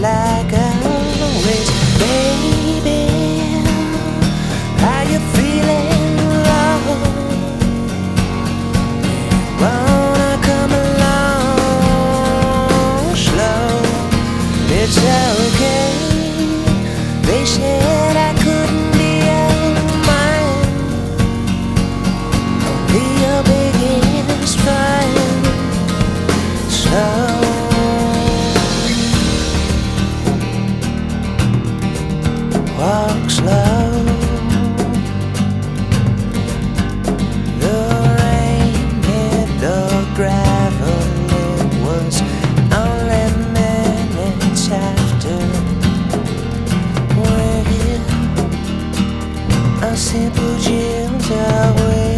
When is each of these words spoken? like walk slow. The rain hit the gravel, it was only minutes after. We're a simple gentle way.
like 0.00 0.59
walk 32.80 33.28
slow. 33.28 34.04
The 37.64 37.78
rain 38.18 39.02
hit 39.08 39.48
the 39.60 39.80
gravel, 40.14 41.04
it 41.44 41.72
was 41.84 42.14
only 42.84 43.26
minutes 43.52 44.64
after. 44.70 45.38
We're 47.20 48.00
a 49.82 49.96
simple 49.96 50.56
gentle 50.58 51.74
way. 51.84 52.09